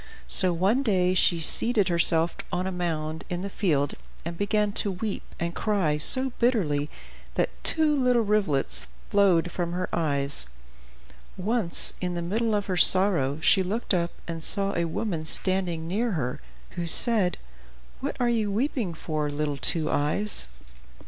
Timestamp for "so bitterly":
5.97-6.89